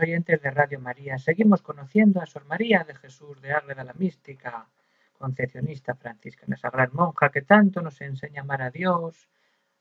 [0.00, 4.66] Oyentes de Radio María, seguimos conociendo a Sor María de Jesús de Ágreda, la mística
[5.18, 9.28] concepcionista franciscana, esa gran monja que tanto nos enseña a amar a Dios,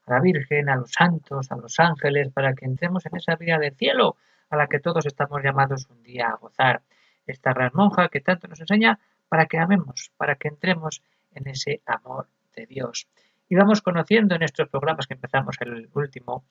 [0.05, 3.57] a la Virgen, a los santos, a los ángeles, para que entremos en esa vida
[3.57, 4.17] de cielo
[4.49, 6.81] a la que todos estamos llamados un día a gozar.
[7.25, 11.01] Esta gran monja que tanto nos enseña para que amemos, para que entremos
[11.33, 13.07] en ese amor de Dios.
[13.49, 16.43] Y vamos conociendo en estos programas que empezamos el último,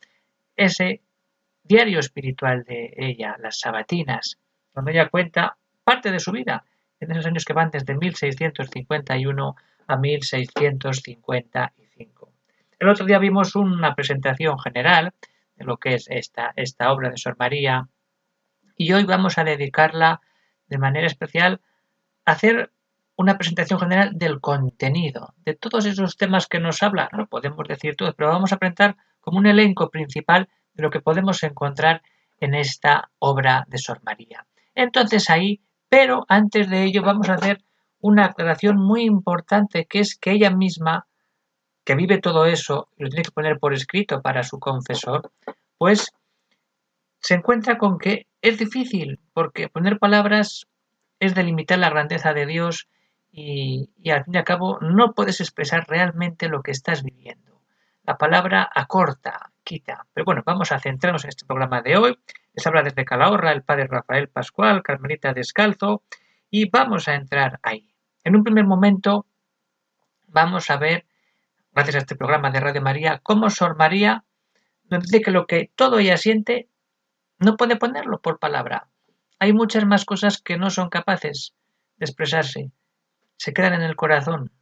[0.56, 1.00] ese
[1.62, 4.38] diario espiritual de ella, las sabatinas,
[4.74, 6.64] donde ella cuenta parte de su vida
[7.00, 12.32] en esos años que van desde 1651 a 1655.
[12.78, 15.12] El otro día vimos una presentación general
[15.56, 17.88] de lo que es esta, esta obra de Sor María
[18.76, 20.20] y hoy vamos a dedicarla
[20.66, 21.60] de manera especial
[22.24, 22.70] a hacer
[23.16, 27.94] una presentación general del contenido, de todos esos temas que nos habla, no podemos decir
[27.94, 32.02] todos, pero vamos a presentar como un elenco principal de lo que podemos encontrar
[32.40, 34.46] en esta obra de Sor María.
[34.74, 37.62] Entonces ahí, pero antes de ello vamos a hacer
[38.00, 41.06] una aclaración muy importante que es que ella misma,
[41.84, 45.30] que vive todo eso lo tiene que poner por escrito para su confesor,
[45.78, 46.12] pues
[47.20, 50.66] se encuentra con que es difícil, porque poner palabras
[51.20, 52.88] es delimitar la grandeza de Dios
[53.30, 57.62] y, y al fin y al cabo no puedes expresar realmente lo que estás viviendo.
[58.02, 60.06] La palabra acorta, quita.
[60.12, 62.18] Pero bueno, vamos a centrarnos en este programa de hoy.
[62.54, 66.02] Les habla desde Calahorra el padre Rafael Pascual, Carmelita Descalzo,
[66.50, 67.88] y vamos a entrar ahí.
[68.24, 69.26] En un primer momento
[70.32, 71.06] vamos a ver,
[71.72, 74.24] gracias a este programa de Radio María, cómo Sor María
[74.90, 76.68] nos dice que lo que todo ella siente
[77.38, 78.88] no puede ponerlo por palabra.
[79.38, 81.54] Hay muchas más cosas que no son capaces
[81.96, 82.70] de expresarse,
[83.36, 84.52] se quedan en el corazón.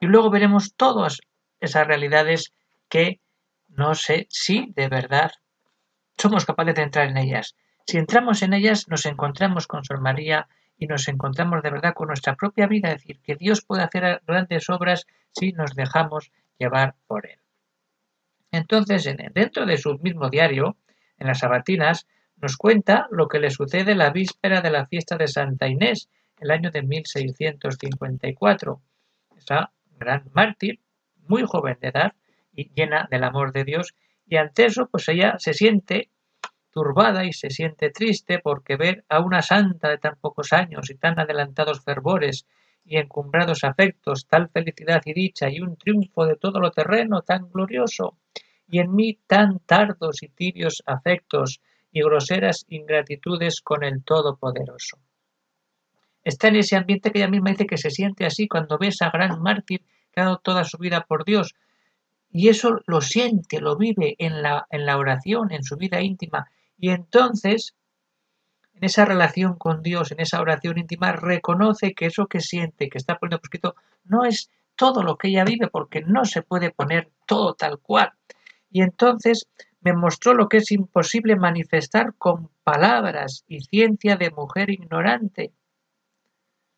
[0.00, 1.20] Y luego veremos todas
[1.60, 2.52] esas realidades
[2.88, 3.20] que
[3.76, 5.32] no sé si de verdad
[6.16, 7.56] somos capaces de entrar en ellas.
[7.86, 12.08] Si entramos en ellas, nos encontramos con Sor María y nos encontramos de verdad con
[12.08, 16.94] nuestra propia vida, es decir, que Dios puede hacer grandes obras si nos dejamos llevar
[17.06, 17.38] por Él.
[18.50, 20.76] Entonces, dentro de su mismo diario,
[21.18, 22.06] en las Sabatinas,
[22.36, 26.50] nos cuenta lo que le sucede la víspera de la fiesta de Santa Inés, el
[26.50, 28.82] año de 1654.
[29.36, 30.80] Esa gran mártir,
[31.28, 32.12] muy joven de edad,
[32.54, 33.94] llena del amor de Dios
[34.26, 36.10] y ante eso pues ella se siente
[36.70, 40.94] turbada y se siente triste porque ver a una santa de tan pocos años y
[40.94, 42.46] tan adelantados fervores
[42.84, 47.50] y encumbrados afectos, tal felicidad y dicha y un triunfo de todo lo terreno tan
[47.50, 48.16] glorioso,
[48.68, 51.60] y en mí tan tardos y tibios afectos
[51.92, 54.98] y groseras ingratitudes con el Todopoderoso.
[56.24, 58.88] Está en ese ambiente que ella misma dice que se siente así cuando ve a
[58.88, 61.54] esa gran mártir que ha dado toda su vida por Dios,
[62.32, 66.50] y eso lo siente, lo vive en la, en la oración, en su vida íntima.
[66.78, 67.74] Y entonces,
[68.72, 72.96] en esa relación con Dios, en esa oración íntima, reconoce que eso que siente, que
[72.96, 76.70] está poniendo por escrito, no es todo lo que ella vive, porque no se puede
[76.70, 78.12] poner todo tal cual.
[78.70, 79.46] Y entonces
[79.82, 85.52] me mostró lo que es imposible manifestar con palabras y ciencia de mujer ignorante.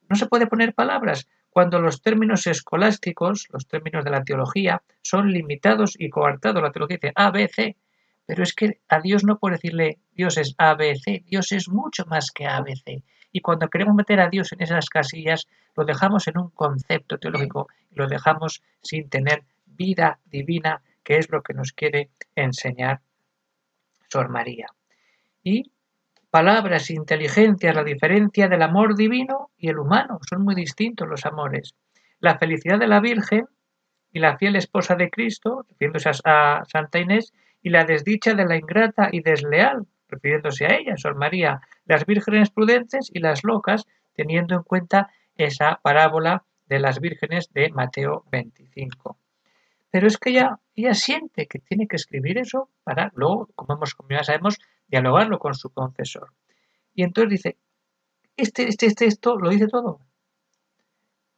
[0.09, 5.31] No se puede poner palabras, cuando los términos escolásticos, los términos de la teología, son
[5.31, 6.60] limitados y coartados.
[6.60, 7.76] La teología dice A, B, C,
[8.26, 11.69] pero es que a Dios no puede decirle Dios es A, B, C, Dios es
[11.69, 13.04] mucho más que A, B, C.
[13.31, 15.46] Y cuando queremos meter a Dios en esas casillas,
[15.76, 21.31] lo dejamos en un concepto teológico y lo dejamos sin tener vida divina, que es
[21.31, 23.00] lo que nos quiere enseñar
[24.11, 24.67] Sor María.
[25.44, 25.70] Y
[26.34, 30.19] palabras, inteligencia, la diferencia del amor divino y el humano.
[30.28, 31.76] Son muy distintos los amores.
[32.19, 33.46] La felicidad de la Virgen
[34.12, 37.32] y la fiel esposa de Cristo, refiriéndose a Santa Inés,
[37.62, 42.50] y la desdicha de la ingrata y desleal, refiriéndose a ella, Sor María, las vírgenes
[42.50, 43.84] prudentes y las locas,
[44.16, 49.16] teniendo en cuenta esa parábola de las vírgenes de Mateo 25.
[49.92, 53.94] Pero es que ella, ella siente que tiene que escribir eso para luego, como, hemos,
[53.94, 54.58] como ya sabemos,
[54.88, 56.32] dialogarlo con su confesor.
[56.94, 57.58] Y entonces dice,
[58.36, 60.00] este, este, este, esto lo dice todo.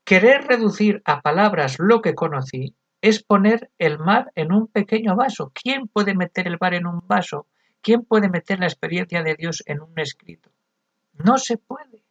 [0.04, 5.52] Querer reducir a palabras lo que conocí es poner el mar en un pequeño vaso.
[5.54, 7.46] ¿Quién puede meter el mar en un vaso?
[7.80, 10.50] ¿Quién puede meter la experiencia de Dios en un escrito?
[11.12, 12.02] No se puede.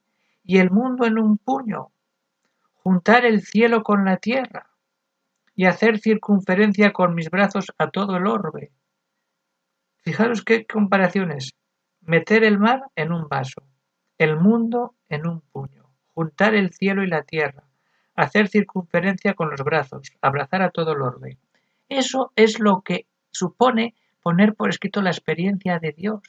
[0.44, 1.92] Y el mundo en un puño.
[2.84, 4.70] Juntar el cielo con la tierra
[5.56, 8.72] y hacer circunferencia con mis brazos a todo el orbe.
[10.06, 11.56] Fijaros qué comparaciones.
[12.02, 13.64] Meter el mar en un vaso,
[14.20, 17.64] el mundo en un puño, juntar el cielo y la tierra,
[18.14, 21.40] hacer circunferencia con los brazos, abrazar a todo el orbe.
[21.90, 26.22] Eso es lo que supone poner por escrito la experiencia de Dios.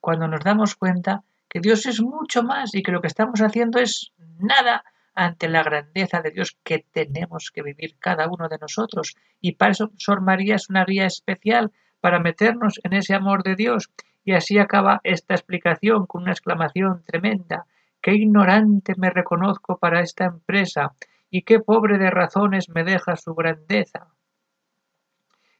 [0.00, 3.80] Cuando nos damos cuenta que Dios es mucho más y que lo que estamos haciendo
[3.80, 4.82] es nada
[5.14, 9.14] ante la grandeza de Dios que tenemos que vivir cada uno de nosotros.
[9.42, 13.56] Y para eso Sor María es una guía especial para meternos en ese amor de
[13.56, 13.90] Dios.
[14.24, 17.66] Y así acaba esta explicación con una exclamación tremenda.
[18.00, 20.92] Qué ignorante me reconozco para esta empresa
[21.30, 24.08] y qué pobre de razones me deja su grandeza.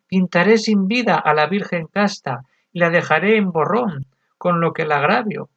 [0.09, 4.07] Pintaré sin vida a la Virgen casta y la dejaré en borrón,
[4.39, 5.51] con lo que la agravio.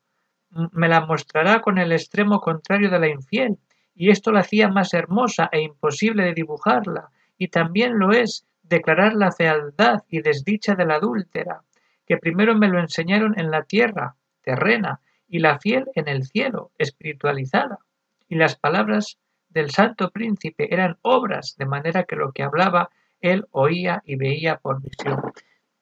[0.71, 3.57] Me la mostrará con el extremo contrario de la infiel,
[3.95, 9.13] y esto la hacía más hermosa e imposible de dibujarla, y también lo es declarar
[9.13, 11.61] la fealdad y desdicha de la adúltera,
[12.05, 16.71] que primero me lo enseñaron en la tierra, terrena, y la fiel en el cielo,
[16.77, 17.79] espiritualizada.
[18.27, 19.17] Y las palabras
[19.49, 22.89] del santo príncipe eran obras, de manera que lo que hablaba
[23.21, 25.21] él oía y veía por visión.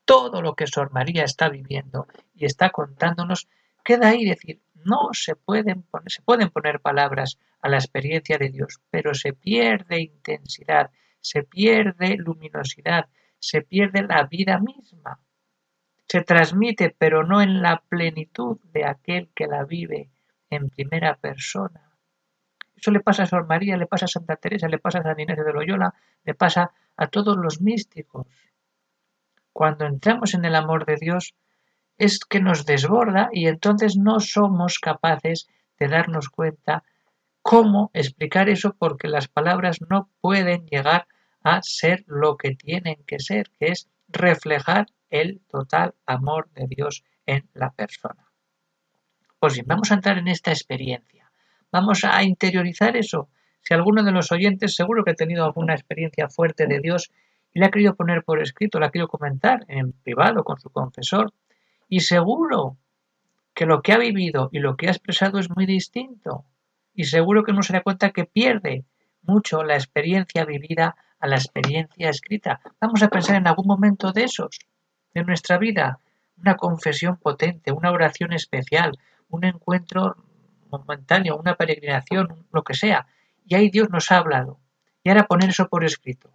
[0.06, 3.48] Todo lo que Sor María está viviendo y está contándonos
[3.83, 8.50] queda ahí decir, no se pueden poner, se pueden poner palabras a la experiencia de
[8.50, 13.07] Dios, pero se pierde intensidad, se pierde luminosidad,
[13.39, 15.19] se pierde la vida misma.
[16.07, 20.09] Se transmite, pero no en la plenitud de aquel que la vive
[20.50, 21.91] en primera persona.
[22.75, 25.19] Eso le pasa a Sor María, le pasa a Santa Teresa, le pasa a San
[25.19, 28.27] Inés de Loyola, le pasa a todos los místicos.
[29.53, 31.35] Cuando entramos en el amor de Dios,
[31.97, 35.47] es que nos desborda y entonces no somos capaces
[35.77, 36.83] de darnos cuenta
[37.42, 41.08] cómo explicar eso porque las palabras no pueden llegar
[41.44, 47.04] a ser lo que tienen que ser, que es reflejar el total amor de Dios
[47.26, 48.32] en la persona.
[49.40, 51.32] Pues bien, vamos a entrar en esta experiencia.
[51.72, 53.30] Vamos a interiorizar eso.
[53.62, 57.12] Si alguno de los oyentes seguro que ha tenido alguna experiencia fuerte de Dios
[57.54, 60.70] y la ha querido poner por escrito, la ha querido comentar en privado con su
[60.70, 61.34] confesor,
[61.88, 62.78] y seguro
[63.54, 66.46] que lo que ha vivido y lo que ha expresado es muy distinto.
[66.94, 68.86] Y seguro que no se da cuenta que pierde
[69.22, 72.60] mucho la experiencia vivida a la experiencia escrita.
[72.80, 74.60] Vamos a pensar en algún momento de esos,
[75.14, 76.00] de nuestra vida,
[76.38, 78.98] una confesión potente, una oración especial,
[79.30, 80.18] un encuentro
[80.72, 83.08] momentáneo, una peregrinación, lo que sea.
[83.46, 84.60] Y ahí Dios nos ha hablado.
[85.04, 86.32] Y ahora poner eso por escrito.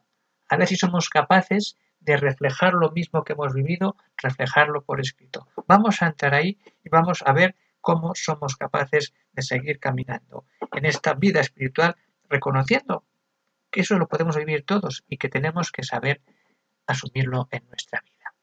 [0.49, 5.49] A ver si somos capaces de reflejar lo mismo que hemos vivido, reflejarlo por escrito.
[5.67, 10.86] Vamos a entrar ahí y vamos a ver cómo somos capaces de seguir caminando en
[10.86, 11.94] esta vida espiritual,
[12.28, 13.04] reconociendo
[13.70, 16.20] que eso lo podemos vivir todos y que tenemos que saber
[16.88, 18.34] asumirlo en nuestra vida.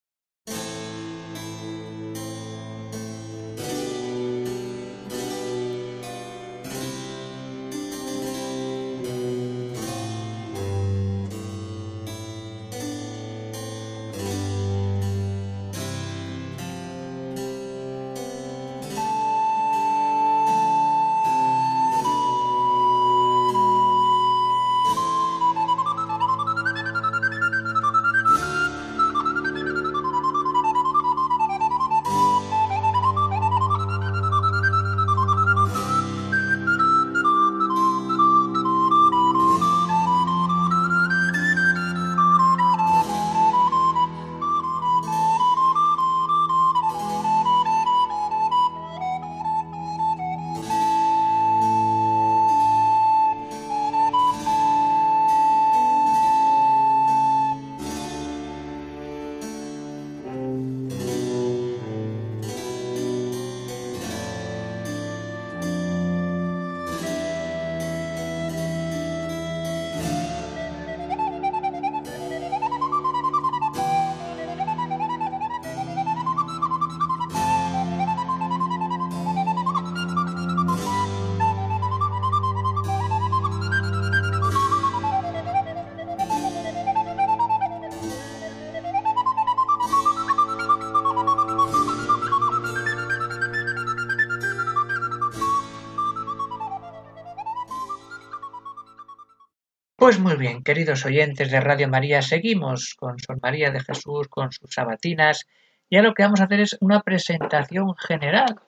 [100.03, 104.51] Pues muy bien, queridos oyentes de Radio María, seguimos con Sor María de Jesús, con
[104.51, 105.48] sus sabatinas,
[105.89, 108.60] ya lo que vamos a hacer es una presentación general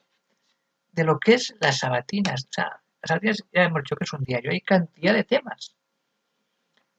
[0.94, 2.46] de lo que es las sabatinas.
[2.46, 5.76] O sea, las sabatinas ya hemos dicho que es un diario, hay cantidad de temas.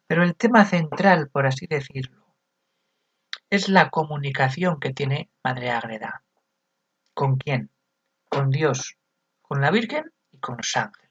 [0.06, 2.26] Pero el tema central, por así decirlo,
[3.48, 6.24] es la comunicación que tiene Madre Ágreda.
[7.14, 7.70] ¿Con quién?
[8.28, 8.98] Con Dios,
[9.40, 11.05] con la Virgen y con los ángeles.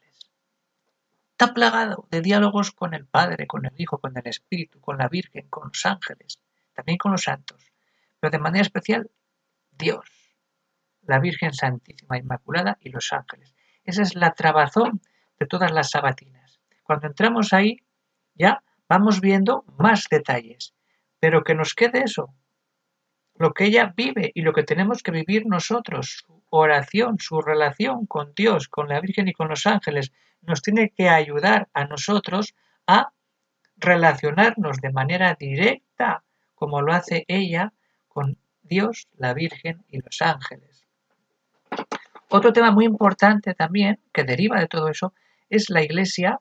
[1.37, 5.09] Está plagado de diálogos con el Padre, con el Hijo, con el Espíritu, con la
[5.09, 6.39] Virgen, con los ángeles,
[6.73, 7.73] también con los santos,
[8.21, 9.11] pero de manera especial
[9.69, 10.05] Dios,
[11.01, 13.53] la Virgen Santísima Inmaculada y los ángeles.
[13.83, 15.01] Esa es la trabazón
[15.37, 16.61] de todas las sabatinas.
[16.83, 17.81] Cuando entramos ahí,
[18.33, 20.73] ya vamos viendo más detalles,
[21.19, 22.33] pero que nos quede eso,
[23.37, 28.05] lo que ella vive y lo que tenemos que vivir nosotros, su oración, su relación
[28.05, 30.11] con Dios, con la Virgen y con los ángeles,
[30.41, 32.55] nos tiene que ayudar a nosotros
[32.87, 33.11] a
[33.77, 36.23] relacionarnos de manera directa,
[36.55, 37.73] como lo hace ella,
[38.07, 40.85] con Dios, la Virgen y los ángeles.
[42.29, 45.13] Otro tema muy importante también, que deriva de todo eso,
[45.49, 46.39] es la iglesia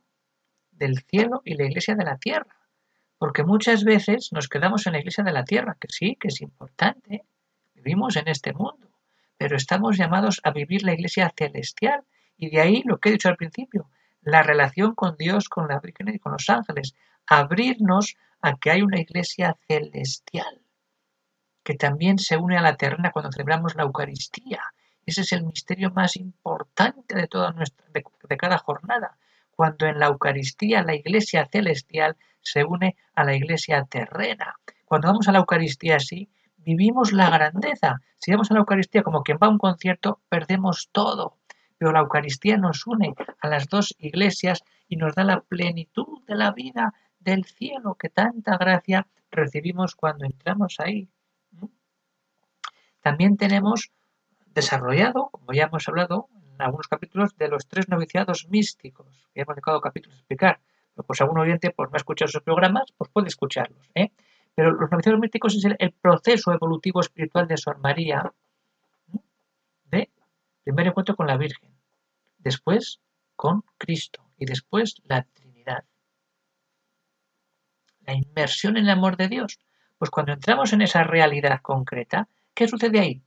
[0.70, 2.56] del cielo y la iglesia de la tierra.
[3.24, 6.42] Porque muchas veces nos quedamos en la iglesia de la tierra, que sí, que es
[6.42, 7.24] importante,
[7.74, 8.90] vivimos en este mundo,
[9.38, 12.04] pero estamos llamados a vivir la iglesia celestial.
[12.36, 13.88] Y de ahí lo que he dicho al principio,
[14.20, 16.94] la relación con Dios, con la Virgen y con los ángeles,
[17.26, 20.60] abrirnos a que hay una iglesia celestial,
[21.62, 24.60] que también se une a la terrena cuando celebramos la Eucaristía.
[25.06, 29.16] Ese es el misterio más importante de toda nuestra, de cada jornada,
[29.56, 34.56] cuando en la Eucaristía la iglesia celestial se une a la iglesia terrena.
[34.84, 38.00] Cuando vamos a la Eucaristía así, vivimos la grandeza.
[38.18, 41.38] Si vamos a la Eucaristía como quien va a un concierto, perdemos todo.
[41.78, 46.36] Pero la Eucaristía nos une a las dos iglesias y nos da la plenitud de
[46.36, 51.08] la vida del cielo que tanta gracia recibimos cuando entramos ahí.
[53.00, 53.90] También tenemos
[54.54, 59.80] desarrollado, como ya hemos hablado algunos capítulos, de los tres noviciados místicos, que hemos dedicado
[59.80, 60.60] capítulos a explicar.
[60.94, 63.90] Pero pues algún oyente por no escuchar esos programas, pues puede escucharlos.
[63.94, 64.10] ¿eh?
[64.54, 68.32] Pero los noviciados místicos es el, proceso evolutivo espiritual de Sor María,
[69.90, 70.10] de
[70.62, 71.70] primer encuentro con la Virgen,
[72.38, 73.00] después
[73.36, 75.84] con Cristo y después la Trinidad.
[78.00, 79.58] La inmersión en el amor de Dios.
[79.98, 83.22] Pues cuando entramos en esa realidad concreta, ¿qué sucede ahí?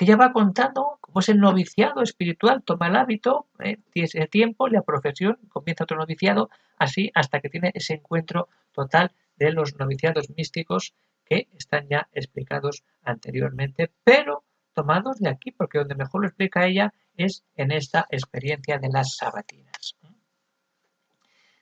[0.00, 4.26] Que ya va contando cómo es el noviciado espiritual, toma el hábito, eh, tiene ese
[4.28, 9.78] tiempo, la profesión, comienza otro noviciado, así hasta que tiene ese encuentro total de los
[9.78, 10.94] noviciados místicos
[11.26, 14.42] que están ya explicados anteriormente, pero
[14.72, 19.16] tomados de aquí, porque donde mejor lo explica ella es en esta experiencia de las
[19.16, 19.96] sabatinas.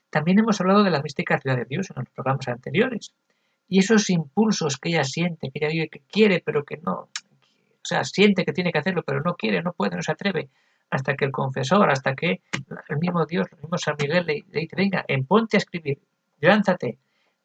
[0.09, 3.13] También hemos hablado de la mística ciudad de Dios en los programas anteriores.
[3.67, 7.09] Y esos impulsos que ella siente, que ella vive, que quiere, pero que no,
[7.81, 10.49] o sea, siente que tiene que hacerlo, pero no quiere, no puede, no se atreve,
[10.89, 12.41] hasta que el confesor, hasta que
[12.89, 15.99] el mismo Dios, el mismo San Miguel le, dice, venga, ponte a escribir,
[16.39, 16.97] lánzate.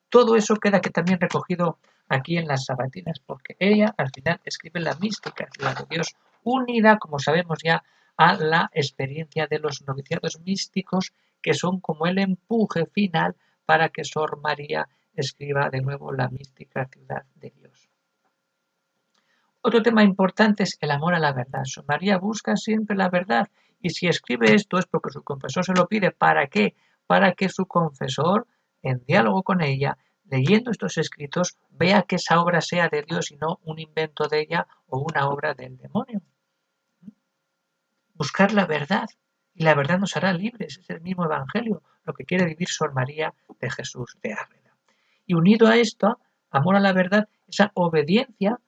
[0.09, 4.81] Todo eso queda que también recogido aquí en las sabatinas, porque ella al final escribe
[4.81, 7.83] la mística, la de Dios, unida, como sabemos ya,
[8.17, 11.13] a la experiencia de los noviciados místicos,
[11.43, 13.37] que son como el empuje final
[13.67, 17.64] para que Sor María escriba de nuevo la mística ciudad de Dios.
[19.67, 21.65] Otro tema importante es el amor a la verdad.
[21.65, 23.49] Su María busca siempre la verdad
[23.81, 26.11] y si escribe esto es porque su confesor se lo pide.
[26.11, 26.75] ¿Para qué?
[27.07, 28.47] Para que su confesor,
[28.83, 33.37] en diálogo con ella, leyendo estos escritos, vea que esa obra sea de Dios y
[33.37, 36.21] no un invento de ella o una obra del demonio.
[38.13, 39.07] Buscar la verdad
[39.55, 40.77] y la verdad nos hará libres.
[40.77, 44.77] Es el mismo Evangelio, lo que quiere vivir Sor María de Jesús de Árreda.
[45.25, 46.19] Y unido a esto,
[46.51, 48.61] amor a la verdad, esa obediencia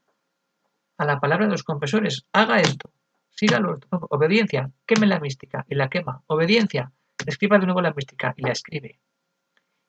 [0.99, 2.91] a la palabra de los confesores, haga esto,
[3.31, 6.93] sígalo, obediencia, queme la mística y la quema, obediencia,
[7.27, 9.01] escriba de nuevo la mística y la escribe.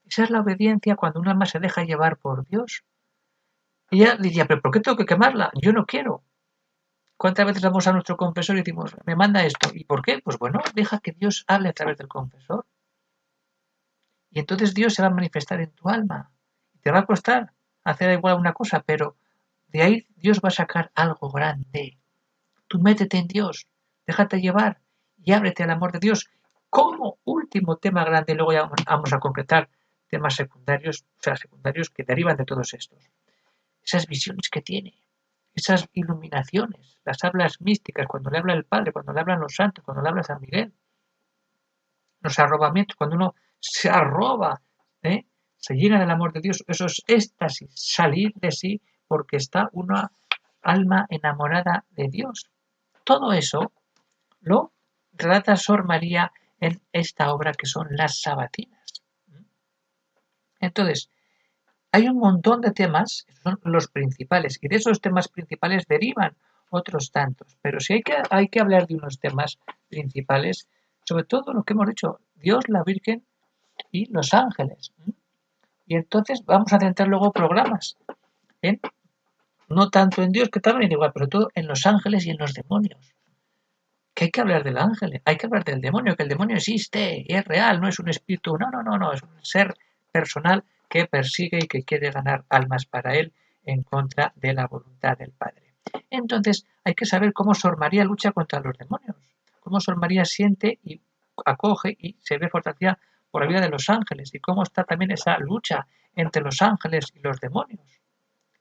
[0.05, 2.83] Esa es la obediencia cuando un alma se deja llevar por Dios.
[3.89, 5.51] Ella diría, pero ¿por qué tengo que quemarla?
[5.61, 6.23] Yo no quiero.
[7.17, 9.71] ¿Cuántas veces vamos a nuestro confesor y decimos, me manda esto?
[9.73, 10.19] ¿Y por qué?
[10.23, 12.65] Pues bueno, deja que Dios hable a través del confesor.
[14.29, 16.31] Y entonces Dios se va a manifestar en tu alma.
[16.81, 19.17] Te va a costar hacer igual una cosa, pero
[19.77, 21.99] de ahí Dios va a sacar algo grande.
[22.67, 23.67] Tú métete en Dios,
[24.07, 24.81] déjate llevar
[25.23, 26.29] y ábrete al amor de Dios.
[26.69, 29.69] Como último tema grande, luego ya vamos a concretar
[30.07, 32.99] temas secundarios, o sea, secundarios que derivan de todos estos.
[33.83, 34.99] Esas visiones que tiene,
[35.53, 39.85] esas iluminaciones, las hablas místicas, cuando le habla el Padre, cuando le hablan los santos,
[39.85, 40.73] cuando le habla San Miguel,
[42.21, 44.59] los arrobamientos, cuando uno se arroba,
[45.03, 45.25] ¿eh?
[45.55, 50.11] se llena del amor de Dios, eso es éxtasis, salir de sí porque está uno
[50.61, 52.49] alma enamorada de Dios.
[53.03, 53.71] Todo eso
[54.41, 54.73] lo
[55.13, 59.03] relata Sor María en esta obra que son las sabatinas.
[60.59, 61.09] Entonces,
[61.91, 66.35] hay un montón de temas, son los principales, y de esos temas principales derivan
[66.69, 67.57] otros tantos.
[67.61, 70.67] Pero si hay que, hay que hablar de unos temas principales,
[71.05, 73.25] sobre todo lo que hemos dicho, Dios, la Virgen
[73.91, 74.93] y los ángeles.
[75.85, 77.97] Y entonces vamos a centrar luego programas
[78.61, 78.81] en,
[79.67, 82.53] no tanto en Dios, que también igual, pero todo en los ángeles y en los
[82.53, 83.15] demonios.
[84.13, 87.23] Que hay que hablar del ángel, hay que hablar del demonio, que el demonio existe
[87.27, 89.75] y es real, no es un espíritu, no, no, no, no, es un ser
[90.11, 93.33] personal que persigue y que quiere ganar almas para él
[93.63, 95.73] en contra de la voluntad del Padre.
[96.09, 99.15] Entonces hay que saber cómo Sor María lucha contra los demonios,
[99.59, 101.01] cómo Sor María siente y
[101.45, 102.97] acoge y se ve fortalecida
[103.29, 107.11] por la vida de los ángeles y cómo está también esa lucha entre los ángeles
[107.13, 107.81] y los demonios.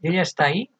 [0.00, 0.70] Y ella está ahí.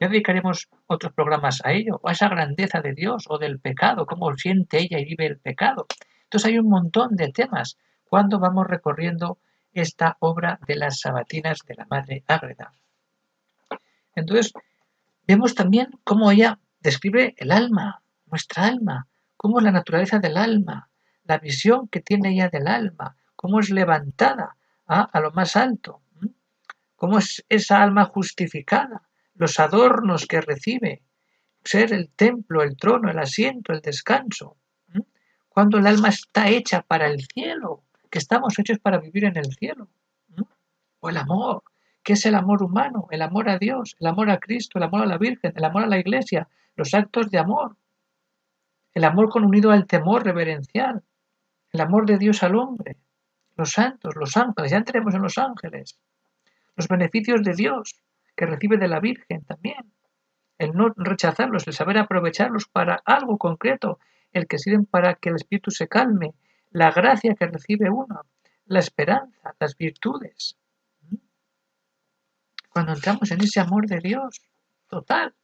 [0.00, 4.34] Ya dedicaremos otros programas a ello, a esa grandeza de Dios o del pecado, cómo
[4.36, 5.86] siente ella y vive el pecado.
[6.24, 7.76] Entonces hay un montón de temas.
[8.08, 9.38] Cuando vamos recorriendo
[9.72, 12.72] esta obra de las sabatinas de la Madre Ágreda.
[14.14, 14.52] Entonces,
[15.26, 19.06] vemos también cómo ella describe el alma, nuestra alma,
[19.36, 20.90] cómo es la naturaleza del alma,
[21.24, 24.56] la visión que tiene ella del alma, cómo es levantada
[24.86, 26.02] a lo más alto,
[26.96, 29.02] cómo es esa alma justificada,
[29.34, 31.02] los adornos que recibe,
[31.64, 34.56] ser el templo, el trono, el asiento, el descanso,
[35.48, 39.52] cuando el alma está hecha para el cielo, que estamos hechos para vivir en el
[39.54, 39.88] cielo,
[41.00, 41.62] o el amor,
[42.02, 45.02] que es el amor humano, el amor a Dios, el amor a Cristo, el amor
[45.02, 47.76] a la Virgen, el amor a la Iglesia, los actos de amor,
[48.94, 51.02] el amor con unido al temor reverencial,
[51.70, 52.96] el amor de Dios al hombre,
[53.56, 55.98] los santos, los ángeles, ya entremos en los ángeles,
[56.76, 58.02] los beneficios de Dios
[58.36, 59.92] que recibe de la Virgen también,
[60.58, 63.98] el no rechazarlos, el saber aprovecharlos para algo concreto,
[64.32, 66.34] el que sirven para que el espíritu se calme,
[66.70, 68.22] la gracia que recibe uno,
[68.66, 70.56] la esperanza, las virtudes.
[72.70, 74.40] Cuando entramos en ese amor de Dios
[74.88, 75.34] total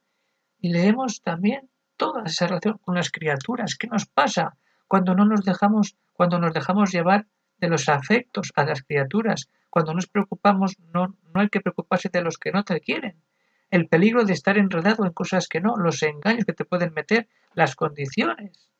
[0.58, 5.44] y leemos también toda esa relación con las criaturas, ¿qué nos pasa cuando no nos
[5.44, 7.26] dejamos, cuando nos dejamos llevar
[7.58, 12.22] de los afectos a las criaturas, cuando nos preocupamos, no, no hay que preocuparse de
[12.22, 13.22] los que no te quieren.
[13.70, 17.28] El peligro de estar enredado en cosas que no, los engaños que te pueden meter,
[17.52, 18.70] las condiciones,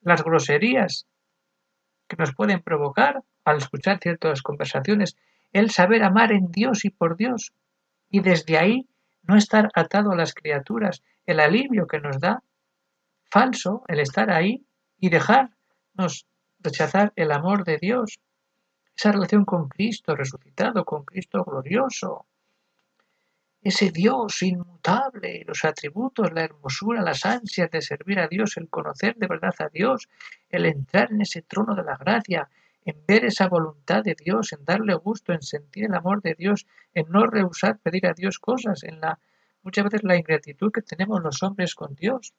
[0.00, 1.06] las groserías
[2.08, 5.16] que nos pueden provocar al escuchar ciertas conversaciones,
[5.52, 7.52] el saber amar en Dios y por Dios,
[8.10, 8.88] y desde ahí
[9.22, 12.42] no estar atado a las criaturas, el alivio que nos da,
[13.30, 14.64] falso, el estar ahí
[14.98, 16.26] y dejarnos
[16.66, 18.18] rechazar el amor de Dios,
[18.96, 22.26] esa relación con Cristo resucitado, con Cristo glorioso,
[23.62, 29.16] ese Dios inmutable, los atributos, la hermosura, las ansias de servir a Dios, el conocer
[29.16, 30.08] de verdad a Dios,
[30.50, 32.48] el entrar en ese trono de la gracia,
[32.84, 36.66] en ver esa voluntad de Dios, en darle gusto, en sentir el amor de Dios,
[36.94, 39.18] en no rehusar pedir a Dios cosas, en la
[39.62, 42.32] muchas veces la ingratitud que tenemos los hombres con Dios.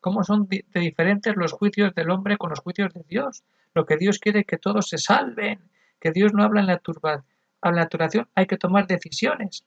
[0.00, 3.44] ¿Cómo son de diferentes los juicios del hombre con los juicios de Dios?
[3.74, 5.60] Lo que Dios quiere es que todos se salven,
[6.00, 7.24] que Dios no habla en la turba,
[7.60, 9.64] a la turbación hay que tomar decisiones.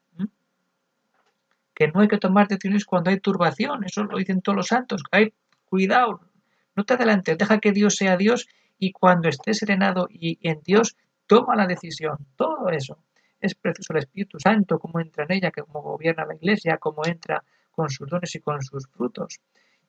[1.76, 5.04] Que no hay que tomar decisiones cuando hay turbación, eso lo dicen todos los santos.
[5.12, 5.34] Hay
[5.65, 6.22] cuidado,
[6.76, 8.48] no te adelantes, deja que Dios sea Dios
[8.80, 12.17] y cuando estés serenado y en Dios, toma la decisión.
[12.36, 12.98] Todo eso
[13.39, 17.43] es precioso el Espíritu Santo, cómo entra en ella, cómo gobierna la Iglesia, cómo entra
[17.72, 19.39] con sus dones y con sus frutos.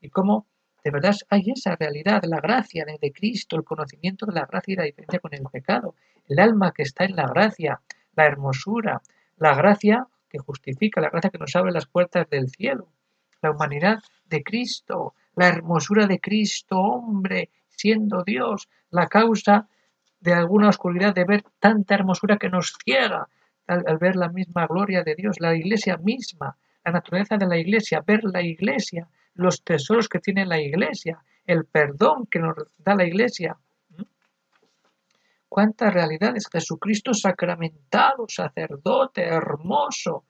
[0.05, 0.47] Y cómo
[0.85, 4.77] de verdad hay esa realidad, la gracia de Cristo, el conocimiento de la gracia y
[4.77, 5.95] la diferencia con el pecado,
[6.29, 7.81] el alma que está en la gracia,
[8.15, 9.01] la hermosura,
[9.39, 12.89] la gracia que justifica, la gracia que nos abre las puertas del cielo,
[13.41, 19.67] la humanidad de Cristo, la hermosura de Cristo, hombre, siendo Dios, la causa
[20.21, 23.27] de alguna oscuridad de ver tanta hermosura que nos ciega
[23.67, 27.57] al, al, ver la misma gloria de Dios, la iglesia misma, la naturaleza de la
[27.57, 32.95] iglesia, ver la iglesia, los tesoros que tiene la iglesia, el perdón que nos da
[32.95, 33.57] la iglesia.
[33.91, 34.03] ¿Mm?
[35.49, 40.25] Cuántas realidades, Jesucristo sacramentado, sacerdote, hermoso,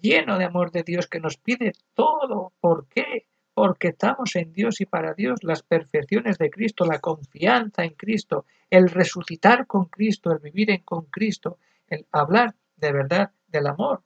[0.00, 2.52] lleno de amor de Dios, que nos pide todo.
[2.60, 3.26] ¿Por qué?
[3.52, 8.46] Porque estamos en Dios y para Dios, las perfecciones de Cristo, la confianza en Cristo,
[8.70, 14.02] el resucitar con Cristo, el vivir en con Cristo, el hablar de verdad del amor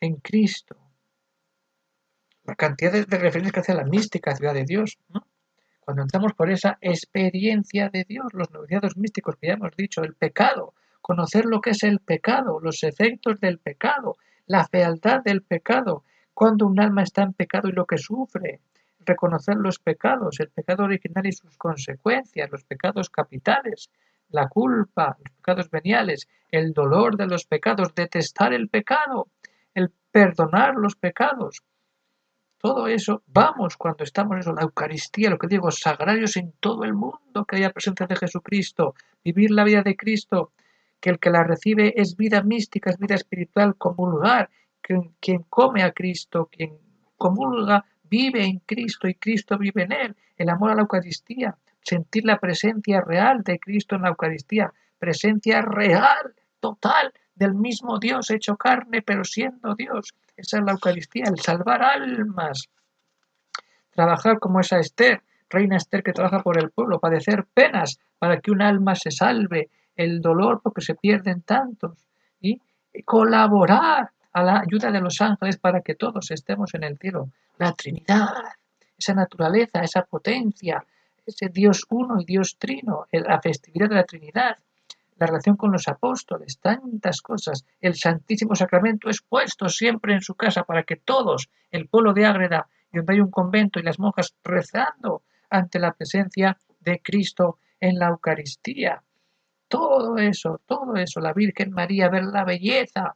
[0.00, 0.91] en Cristo
[2.44, 4.98] la cantidad de, referencias que hace la mística ciudad de Dios.
[5.80, 10.14] Cuando entramos por esa experiencia de Dios, los noviciados místicos que ya hemos dicho, el
[10.14, 16.04] pecado, conocer lo que es el pecado, los efectos del pecado, la fealdad del pecado,
[16.34, 18.60] cuando un alma está en pecado y lo que sufre,
[19.04, 23.90] reconocer los pecados, el pecado original y sus consecuencias, los pecados capitales,
[24.30, 29.28] la culpa, los pecados veniales, el dolor de los pecados, detestar el pecado,
[29.74, 31.62] el perdonar los pecados.
[32.62, 36.94] Todo eso, vamos cuando estamos en la Eucaristía, lo que digo, sagrarios en todo el
[36.94, 38.94] mundo, que haya presencia de Jesucristo,
[39.24, 40.52] vivir la vida de Cristo,
[41.00, 44.48] que el que la recibe es vida mística, es vida espiritual, comulgar,
[44.80, 46.78] quien, quien come a Cristo, quien
[47.16, 52.24] comulga, vive en Cristo y Cristo vive en él, el amor a la Eucaristía, sentir
[52.24, 58.56] la presencia real de Cristo en la Eucaristía, presencia real, total, del mismo Dios hecho
[58.56, 60.14] carne, pero siendo Dios.
[60.36, 62.68] Esa es la Eucaristía, el salvar almas.
[63.90, 68.50] Trabajar como esa Esther, reina Esther que trabaja por el pueblo, padecer penas para que
[68.50, 72.06] un alma se salve, el dolor porque se pierden tantos,
[72.40, 72.60] y
[73.04, 77.28] colaborar a la ayuda de los ángeles para que todos estemos en el cielo.
[77.58, 78.28] La Trinidad,
[78.96, 80.84] esa naturaleza, esa potencia,
[81.26, 84.56] ese Dios uno y Dios trino, la festividad de la Trinidad,
[85.16, 87.64] la relación con los apóstoles, tantas cosas.
[87.80, 92.26] El Santísimo Sacramento es puesto siempre en su casa para que todos, el pueblo de
[92.26, 97.58] Ágreda, y donde hay un convento y las monjas rezando ante la presencia de Cristo
[97.80, 99.02] en la Eucaristía.
[99.68, 103.14] Todo eso, todo eso, la Virgen María, ver la belleza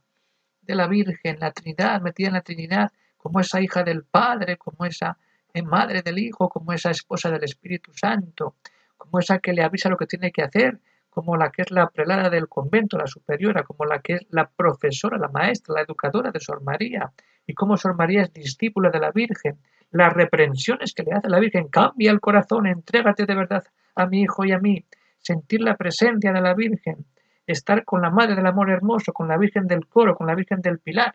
[0.63, 4.85] de la Virgen, la Trinidad, metida en la Trinidad, como esa hija del Padre, como
[4.85, 5.19] esa
[5.53, 8.57] eh, madre del Hijo, como esa esposa del Espíritu Santo,
[8.97, 10.79] como esa que le avisa lo que tiene que hacer,
[11.17, 14.51] como la que es la prelada del convento, la superiora, como la que es la
[14.51, 17.11] profesora, la maestra, la educadora de Sor María,
[17.47, 19.57] y como Sor María es discípula de la Virgen,
[19.93, 24.21] las reprensiones que le hace la Virgen, cambia el corazón, entrégate de verdad a mi
[24.21, 24.85] hijo y a mí,
[25.19, 27.07] sentir la presencia de la Virgen,
[27.47, 30.61] estar con la Madre del Amor Hermoso, con la Virgen del Coro, con la Virgen
[30.61, 31.15] del Pilar,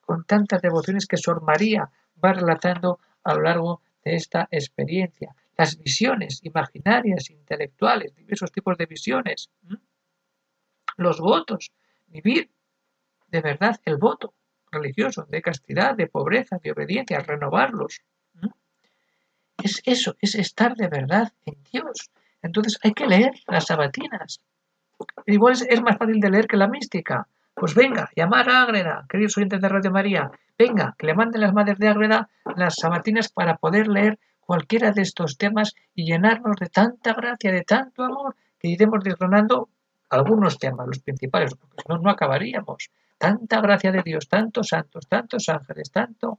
[0.00, 1.90] con tantas devociones que Sor María
[2.24, 5.34] va relatando a lo largo de esta experiencia.
[5.56, 9.50] Las visiones imaginarias, intelectuales, diversos tipos de visiones.
[10.96, 11.72] Los votos,
[12.06, 12.50] vivir
[13.28, 14.34] de verdad el voto
[14.70, 18.00] religioso, de castidad, de pobreza, de obediencia, renovarlos.
[19.62, 22.10] Es eso, es estar de verdad en Dios.
[22.42, 24.40] Entonces hay que leer las sabatinas.
[25.26, 27.28] Igual es, más fácil de leer que la mística.
[27.54, 31.52] Pues venga, llamar a Ágreda, queridos oyentes de Radio María, venga, que le manden las
[31.52, 36.68] madres de Ágreda las sabatinas para poder leer cualquiera de estos temas y llenarnos de
[36.68, 39.68] tanta gracia, de tanto amor, que iremos desgranando
[40.10, 42.90] algunos temas, los principales, porque no, no acabaríamos.
[43.18, 46.38] Tanta gracia de Dios, tantos santos, tantos ángeles, tanto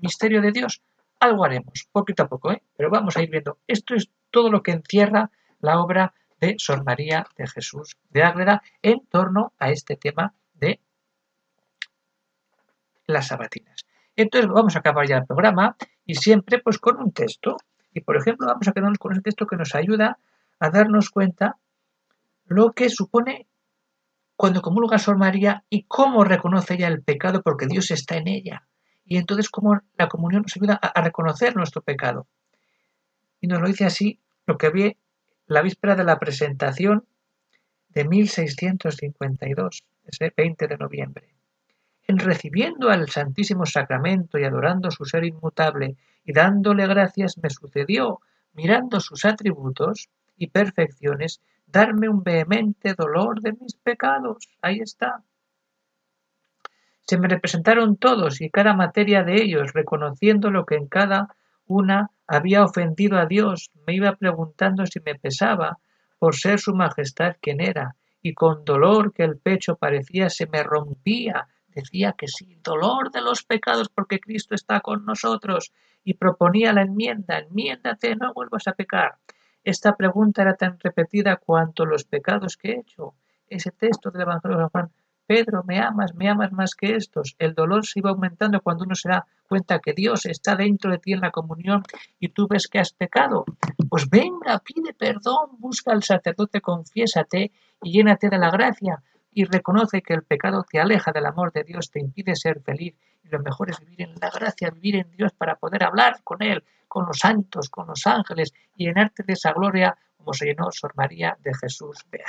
[0.00, 0.82] misterio de Dios,
[1.18, 2.62] algo haremos, poquito a poco, ¿eh?
[2.76, 3.58] pero vamos a ir viendo.
[3.66, 8.62] Esto es todo lo que encierra la obra de Sor María de Jesús de Ágreda
[8.82, 10.80] en torno a este tema de
[13.06, 13.84] las sabatinas.
[14.20, 17.56] Entonces vamos a acabar ya el programa y siempre pues con un texto.
[17.94, 20.18] Y por ejemplo vamos a quedarnos con ese texto que nos ayuda
[20.58, 21.56] a darnos cuenta
[22.44, 23.46] lo que supone
[24.36, 28.66] cuando comulga Sor María y cómo reconoce ella el pecado porque Dios está en ella.
[29.06, 32.26] Y entonces cómo la comunión nos ayuda a, reconocer nuestro pecado.
[33.40, 34.96] Y nos lo dice así lo que vi
[35.46, 37.06] la víspera de la presentación
[37.88, 41.39] de 1652, ese 20 de noviembre.
[42.10, 45.94] En recibiendo al Santísimo Sacramento y adorando su ser inmutable
[46.24, 48.18] y dándole gracias, me sucedió,
[48.52, 54.48] mirando sus atributos y perfecciones, darme un vehemente dolor de mis pecados.
[54.60, 55.22] Ahí está.
[57.06, 61.36] Se me representaron todos y cada materia de ellos, reconociendo lo que en cada
[61.68, 65.78] una había ofendido a Dios, me iba preguntando si me pesaba
[66.18, 70.64] por ser su majestad quien era, y con dolor que el pecho parecía se me
[70.64, 75.72] rompía, decía que sí, dolor de los pecados porque Cristo está con nosotros,
[76.04, 79.18] y proponía la enmienda, enmiéndate, no vuelvas a pecar.
[79.62, 83.14] Esta pregunta era tan repetida cuanto los pecados que he hecho.
[83.48, 84.90] Ese texto del Evangelio de Juan
[85.26, 87.36] Pedro, me amas, me amas más que estos.
[87.38, 90.98] El dolor se iba aumentando cuando uno se da cuenta que Dios está dentro de
[90.98, 91.82] ti en la comunión
[92.18, 93.44] y tú ves que has pecado.
[93.88, 97.52] Pues venga, pide perdón, busca al sacerdote, confiésate
[97.82, 99.02] y llénate de la gracia
[99.32, 102.94] y reconoce que el pecado te aleja del amor de Dios, te impide ser feliz
[103.22, 106.42] y lo mejor es vivir en la gracia, vivir en Dios para poder hablar con
[106.42, 110.70] Él, con los santos, con los ángeles y llenarte de esa gloria como se llenó
[110.70, 112.22] Sor María de Jesús de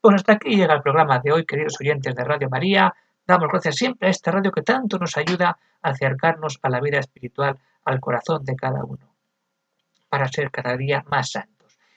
[0.00, 2.94] pues hasta aquí llega el programa de hoy, queridos oyentes de Radio María.
[3.26, 6.98] Damos gracias siempre a esta radio que tanto nos ayuda a acercarnos a la vida
[6.98, 9.14] espiritual, al corazón de cada uno,
[10.08, 11.53] para ser cada día más santos.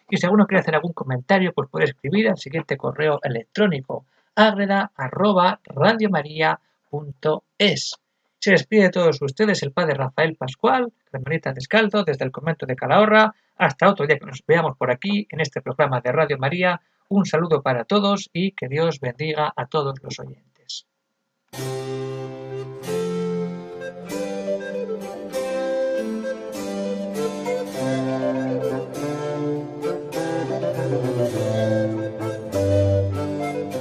[0.10, 4.06] Y si alguno quiere hacer algún comentario, pues puede escribir al siguiente correo electrónico
[4.38, 6.60] agreda arroba radiomaria
[8.39, 12.76] Se despide de todos ustedes el padre Rafael Pascual, hermanita Descalzo, desde el convento de
[12.76, 13.34] Calahorra.
[13.58, 16.80] Hasta otro día que nos veamos por aquí en este programa de Radio María.
[17.10, 20.86] Un saludo para todos y que Dios bendiga a todos los oyentes.